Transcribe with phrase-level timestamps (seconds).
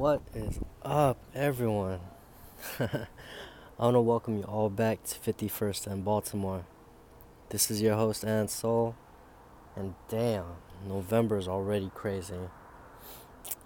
[0.00, 2.00] What is up, everyone?
[2.80, 3.06] I
[3.78, 6.64] want to welcome you all back to 51st and Baltimore.
[7.50, 8.96] This is your host, Ann Soul,
[9.76, 10.46] and damn,
[10.88, 12.48] November is already crazy.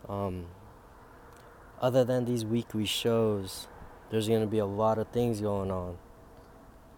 [0.08, 0.46] Um,
[1.80, 3.68] other than these weekly shows,
[4.10, 5.98] there's going to be a lot of things going on.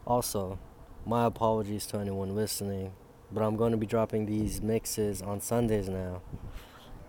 [0.07, 0.59] Also,
[1.05, 2.95] my apologies to anyone listening,
[3.31, 6.23] but I'm going to be dropping these mixes on Sundays now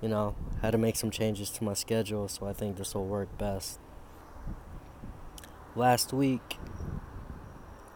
[0.01, 3.05] you know, had to make some changes to my schedule, so I think this will
[3.05, 3.79] work best.
[5.75, 6.57] Last week,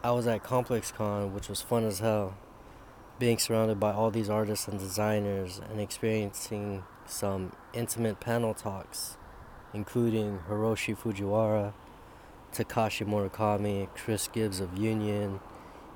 [0.02, 2.36] I was at ComplexCon, which was fun as hell,
[3.18, 9.16] being surrounded by all these artists and designers and experiencing some intimate panel talks,
[9.72, 11.72] including Hiroshi Fujiwara,
[12.52, 15.40] Takashi Murakami, Chris Gibbs of Union,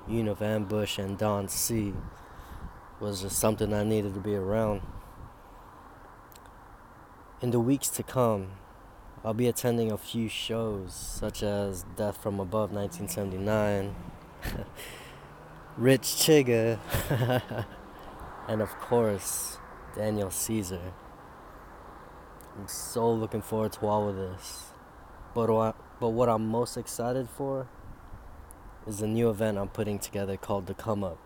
[0.09, 1.93] of Ambush, and Don C.
[2.99, 4.81] Was just something I needed to be around.
[7.39, 8.53] In the weeks to come,
[9.23, 13.95] I'll be attending a few shows such as Death from Above 1979,
[15.77, 16.79] Rich Chigga,
[18.47, 19.59] and of course,
[19.95, 20.93] Daniel Caesar.
[22.57, 24.71] I'm so looking forward to all of this.
[25.35, 27.67] But what, but what I'm most excited for
[28.87, 31.19] is the new event I'm putting together called The Come Up.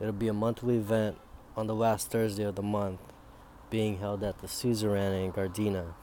[0.00, 1.18] It'll be a monthly event
[1.58, 3.00] on the last Thursday of the month
[3.70, 5.94] being held at the Suzerain in Gardena.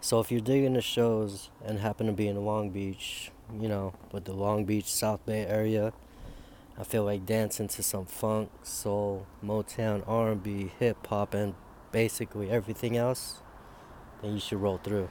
[0.00, 3.94] So if you're digging the shows and happen to be in Long Beach, you know,
[4.12, 5.92] with the Long Beach South Bay area,
[6.78, 11.54] I feel like dancing to some funk, soul, Motown, R&B, hip hop, and
[11.92, 13.40] basically everything else,
[14.20, 15.08] then you should roll through.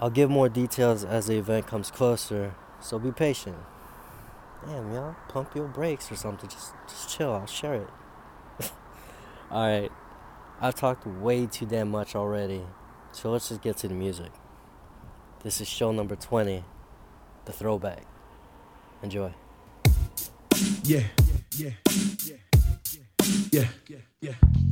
[0.00, 3.56] I'll give more details as the event comes closer, so be patient.
[4.66, 6.48] Damn, y'all, pump your brakes or something.
[6.48, 7.32] Just, just chill.
[7.32, 7.88] I'll share it.
[9.52, 9.92] Alright,
[10.62, 12.62] I've talked way too damn much already,
[13.12, 14.32] so let's just get to the music.
[15.42, 16.64] This is show number 20,
[17.44, 18.06] The Throwback.
[19.02, 19.30] Enjoy.
[20.84, 21.02] Yeah,
[21.58, 21.70] yeah,
[22.24, 22.36] yeah,
[23.52, 24.34] yeah, yeah, yeah.
[24.42, 24.71] I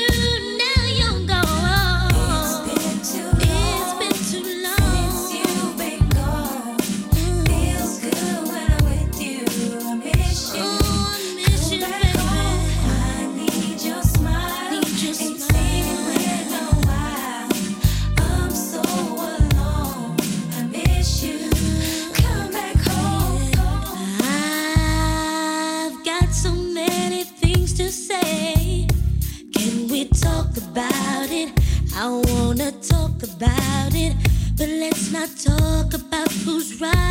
[35.11, 37.10] Not talk about who's right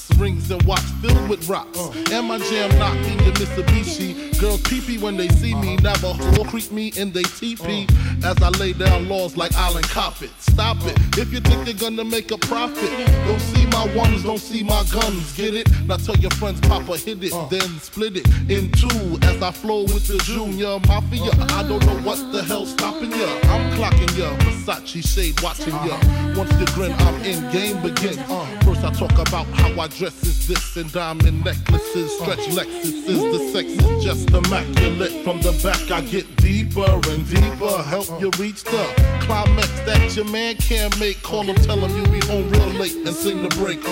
[0.17, 1.77] Rings and watch filled with rocks.
[1.77, 1.91] Uh.
[2.11, 4.39] And my jam knocking your Mitsubishi.
[4.39, 5.75] Girls pee when they see me.
[5.75, 5.81] Uh-huh.
[5.83, 7.87] never Navajo creep me in they teepee.
[8.23, 8.29] Uh.
[8.31, 10.31] As I lay down laws like Island Cop it.
[10.39, 10.97] Stop it.
[10.97, 11.21] Uh.
[11.21, 12.89] If you think you're gonna make a profit,
[13.27, 15.35] don't see my ones, don't see my guns.
[15.35, 15.67] Get it?
[15.85, 19.17] Now tell your friends, Papa hit it, then split it in two.
[19.23, 21.31] As I flow with the Junior Mafia.
[21.31, 21.59] Uh-huh.
[21.59, 23.27] I don't know what the hell's stopping ya.
[23.43, 24.35] I'm clocking ya.
[24.39, 25.95] Versace shade watching ya.
[25.95, 26.33] Uh-huh.
[26.37, 27.51] Once you grin, I'm in.
[27.51, 28.17] Game begins.
[28.63, 33.05] First I talk about how I dress is this and diamond necklaces, stretch Lexuses.
[33.05, 35.23] The sex is just immaculate.
[35.23, 37.83] From the back I get deeper and deeper.
[37.83, 38.83] Help you reach the
[39.21, 41.21] climax that your man can't make.
[41.21, 43.77] Call him, tell him you be home real late and sing the break.
[43.85, 43.91] Uh.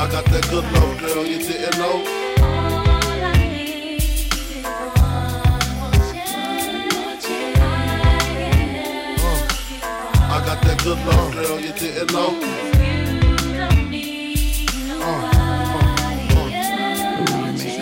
[0.00, 1.26] I got that good love, girl.
[1.26, 2.04] You didn't know.
[10.32, 11.60] I got that good love, girl.
[11.60, 12.73] You didn't know.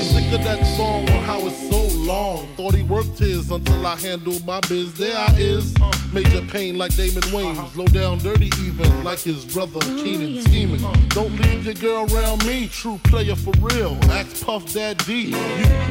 [0.03, 2.49] Sick of that song on how it's so long.
[2.57, 4.93] Thought he worked his until I handled my biz.
[4.95, 5.73] There I is.
[6.13, 7.77] Major pain like Damon Wayans.
[7.77, 10.83] Low down dirty even like his brother Keenen scheming.
[11.11, 12.67] Don't leave your girl around me.
[12.69, 13.97] True player for real.
[14.11, 15.33] Ask Puff Daddy.
[15.33, 15.37] You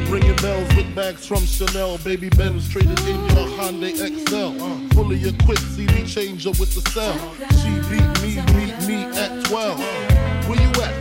[0.09, 1.97] ringing bells with bags from Chanel.
[2.00, 4.51] Baby Benz traded in your Hyundai Excel.
[4.89, 7.15] Fully equipped CD changer with the cell.
[7.61, 9.79] She beat me, beat me at 12.
[10.50, 11.00] Where you at?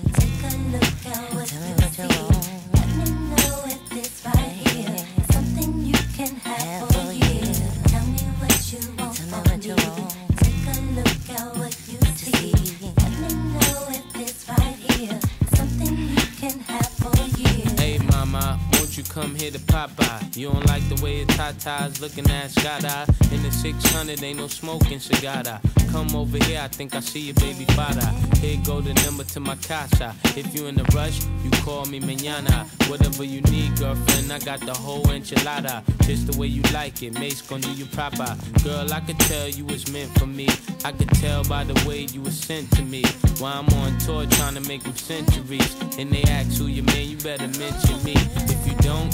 [21.61, 23.07] Tatas looking at Skada.
[23.31, 25.59] In the 600, ain't no smoking cigada.
[25.91, 28.05] Come over here, I think I see your baby father.
[28.39, 30.15] Here go the number to my casa.
[30.37, 32.65] If you in a rush, you call me mañana.
[32.89, 35.83] Whatever you need, girlfriend, I got the whole enchilada.
[36.05, 38.35] Just the way you like it, Mace gon' do you proper.
[38.63, 40.47] Girl, I could tell you was meant for me.
[40.83, 43.03] I could tell by the way you was sent to me.
[43.39, 45.75] While I'm on tour trying to make them centuries.
[45.97, 48.13] And they ask who your man, you better mention me.
[48.15, 49.13] If you don't,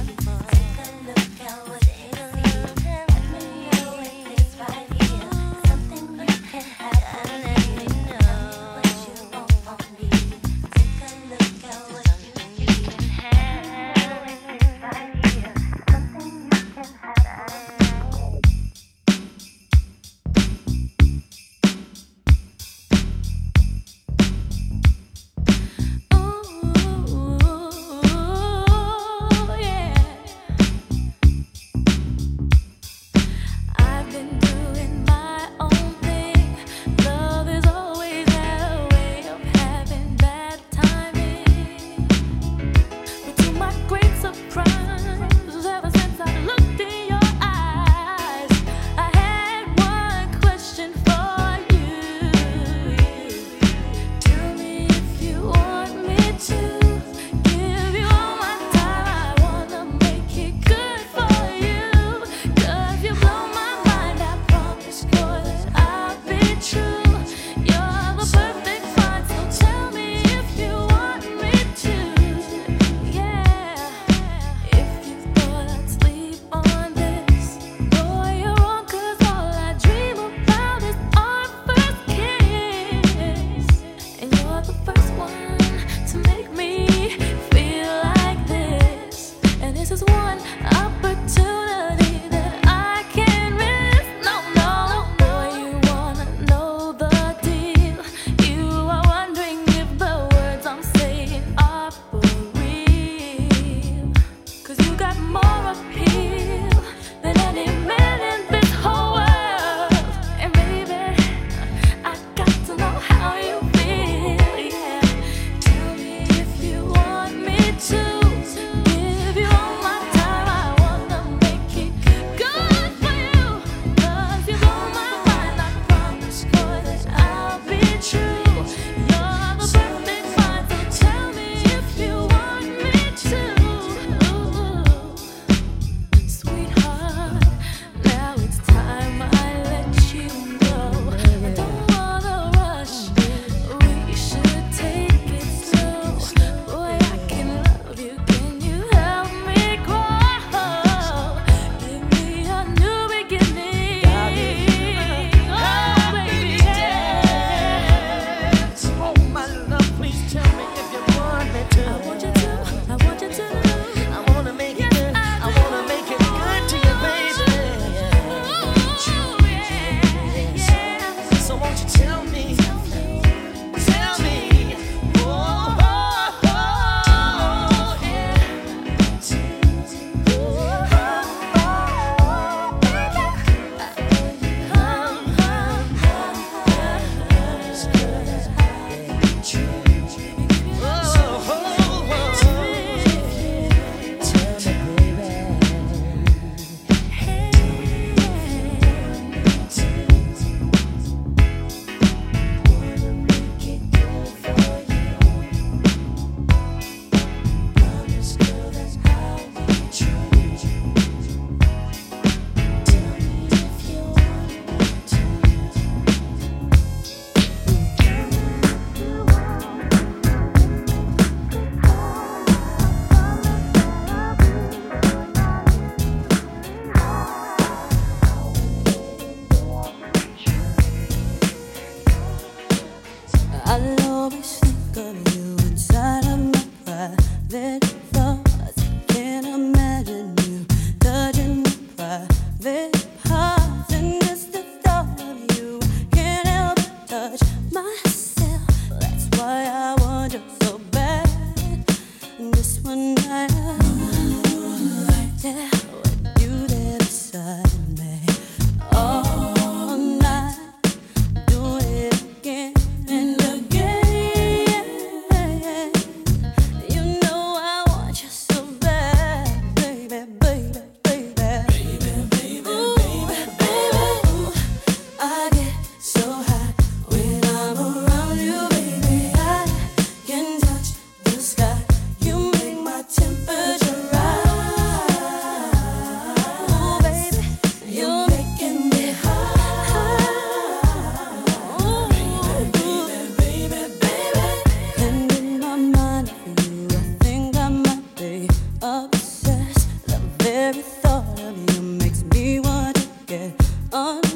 [300.61, 303.51] Every thought of you makes me want to get
[303.91, 304.30] on.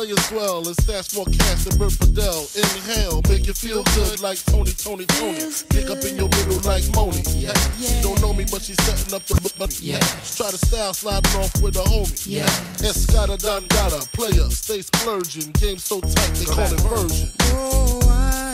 [0.00, 0.66] Play as well.
[0.66, 2.48] It's that's more cash than Bert Fidel.
[2.56, 5.44] Inhale, make you feel good like Tony, Tony, Tony.
[5.68, 7.20] Pick up in your middle like Moni.
[7.36, 7.52] Yeah.
[7.76, 9.70] She don't know me, but she's setting up the look.
[9.78, 9.98] Yeah.
[10.36, 12.26] Try to style sliding off with a homie.
[12.26, 12.46] Yeah.
[12.80, 15.52] Escada Dangada, player, stay splurging.
[15.60, 17.28] Game so tight, they call it version.
[17.52, 18.49] Oh, I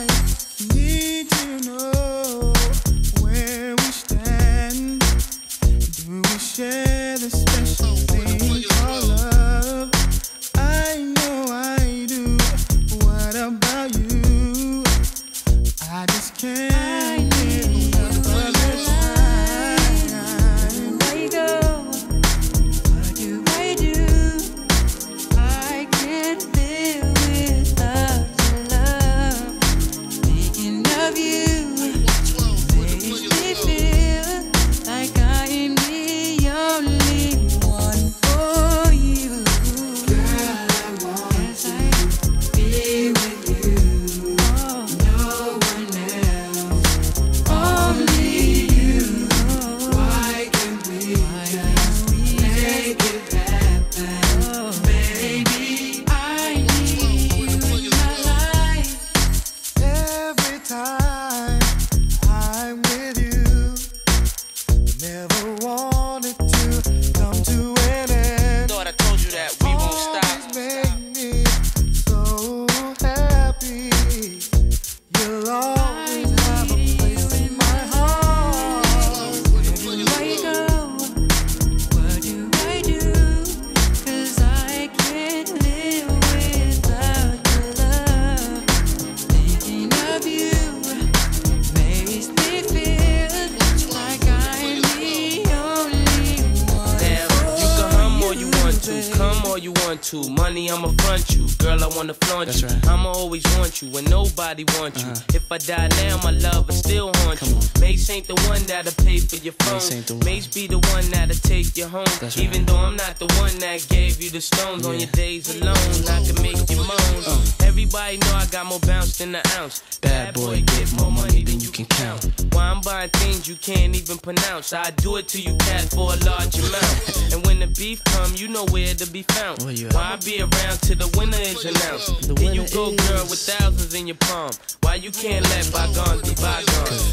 [105.36, 107.54] If I die now, my love will still haunt you.
[107.78, 110.24] Mace ain't the one that'll pay for your phone.
[110.24, 112.08] Mace be the one that'll take you home.
[112.38, 115.76] Even though I'm not the one that gave you the stones on your days alone,
[116.08, 117.20] I can make you moan.
[117.26, 117.44] Uh.
[117.60, 119.98] Everybody know I got more bounce than an ounce.
[119.98, 122.24] Bad boy, get more money than you can count.
[122.54, 124.72] Why I'm buying things you can't even pronounce.
[124.72, 127.12] I do it to you, cat, for a large amount.
[127.36, 129.60] And when the beef come, you know where to be found.
[129.60, 132.34] Why I be around till the winner is announced?
[132.36, 134.50] Then you go, girl, with thousands in your palm.
[134.82, 137.12] Why you can't let bygones be bygones?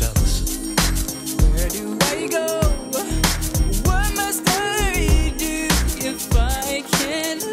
[1.51, 2.61] Where do I go?
[3.89, 5.67] What must I do
[6.05, 7.52] if I can't